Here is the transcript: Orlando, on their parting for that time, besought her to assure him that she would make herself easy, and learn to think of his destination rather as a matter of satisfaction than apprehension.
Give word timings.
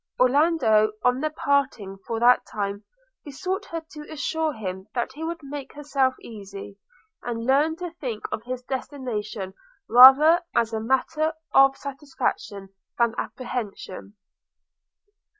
Orlando, 0.19 0.93
on 1.03 1.19
their 1.19 1.29
parting 1.29 1.99
for 2.07 2.19
that 2.19 2.43
time, 2.47 2.85
besought 3.23 3.65
her 3.65 3.85
to 3.91 4.11
assure 4.11 4.51
him 4.51 4.87
that 4.95 5.11
she 5.13 5.23
would 5.23 5.43
make 5.43 5.73
herself 5.73 6.15
easy, 6.21 6.79
and 7.21 7.45
learn 7.45 7.75
to 7.75 7.91
think 7.91 8.25
of 8.31 8.41
his 8.41 8.63
destination 8.63 9.53
rather 9.87 10.41
as 10.55 10.73
a 10.73 10.79
matter 10.79 11.33
of 11.53 11.77
satisfaction 11.77 12.69
than 12.97 13.13
apprehension. 13.19 14.15